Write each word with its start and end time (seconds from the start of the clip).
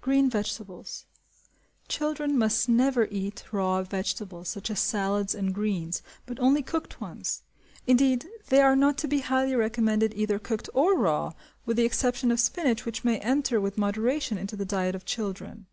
Green 0.00 0.30
Vegetables. 0.30 1.06
Children 1.88 2.38
must 2.38 2.68
never 2.68 3.08
eat 3.10 3.42
raw 3.50 3.82
vegetables, 3.82 4.48
such 4.48 4.70
as 4.70 4.78
salads 4.78 5.34
and 5.34 5.52
greens, 5.52 6.02
but 6.24 6.38
only 6.38 6.62
cooked 6.62 7.00
ones; 7.00 7.42
indeed 7.84 8.28
they 8.48 8.60
are 8.62 8.76
not 8.76 8.96
to 8.98 9.08
be 9.08 9.18
highly 9.18 9.56
recommended 9.56 10.14
either 10.14 10.38
cooked 10.38 10.70
or 10.72 10.96
raw, 10.96 11.32
with 11.66 11.78
the 11.78 11.84
exception 11.84 12.30
of 12.30 12.38
spinach 12.38 12.84
which 12.86 13.02
may 13.02 13.18
enter 13.18 13.60
with 13.60 13.76
moderation 13.76 14.38
into 14.38 14.54
the 14.54 14.64
diet 14.64 14.94
of 14.94 15.04
children. 15.04 15.66